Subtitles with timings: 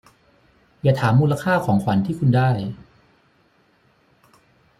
[0.81, 2.49] อย่าถามมูลค่าของขวัญที่คุณได้